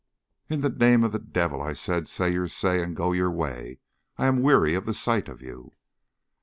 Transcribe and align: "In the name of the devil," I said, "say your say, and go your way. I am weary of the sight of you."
"In 0.49 0.61
the 0.61 0.69
name 0.69 1.03
of 1.03 1.11
the 1.11 1.19
devil," 1.19 1.61
I 1.61 1.73
said, 1.73 2.07
"say 2.07 2.33
your 2.33 2.47
say, 2.47 2.81
and 2.81 2.95
go 2.95 3.11
your 3.11 3.29
way. 3.29 3.77
I 4.17 4.25
am 4.25 4.41
weary 4.41 4.73
of 4.73 4.87
the 4.87 4.93
sight 4.95 5.29
of 5.29 5.43
you." 5.43 5.73